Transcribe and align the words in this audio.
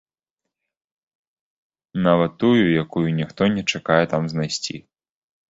Нават 2.07 2.31
тую, 2.45 2.65
якую 2.85 3.05
ніхто 3.19 3.51
не 3.59 3.63
чакае 3.75 4.01
там 4.17 4.23
знайсці. 4.35 4.75